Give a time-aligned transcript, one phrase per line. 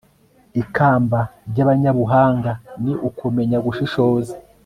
[0.61, 1.19] ikamba
[1.49, 2.51] ry'abanyabuhanga
[2.83, 4.33] ni ukumenya gushishoza